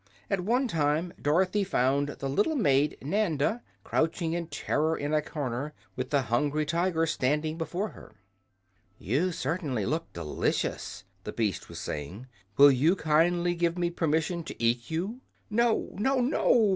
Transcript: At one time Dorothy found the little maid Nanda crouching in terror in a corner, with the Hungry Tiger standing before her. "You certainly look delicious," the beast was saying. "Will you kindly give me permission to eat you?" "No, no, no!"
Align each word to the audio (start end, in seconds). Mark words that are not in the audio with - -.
At 0.31 0.39
one 0.41 0.67
time 0.67 1.13
Dorothy 1.21 1.63
found 1.63 2.07
the 2.09 2.27
little 2.27 2.55
maid 2.55 2.97
Nanda 3.03 3.61
crouching 3.83 4.33
in 4.33 4.47
terror 4.47 4.97
in 4.97 5.13
a 5.13 5.21
corner, 5.21 5.75
with 5.95 6.09
the 6.09 6.23
Hungry 6.23 6.65
Tiger 6.65 7.05
standing 7.05 7.55
before 7.55 7.89
her. 7.89 8.15
"You 8.97 9.31
certainly 9.31 9.85
look 9.85 10.11
delicious," 10.11 11.03
the 11.23 11.31
beast 11.31 11.69
was 11.69 11.77
saying. 11.77 12.25
"Will 12.57 12.71
you 12.71 12.95
kindly 12.95 13.53
give 13.53 13.77
me 13.77 13.91
permission 13.91 14.43
to 14.45 14.59
eat 14.59 14.89
you?" 14.89 15.21
"No, 15.51 15.89
no, 15.93 16.19
no!" 16.19 16.69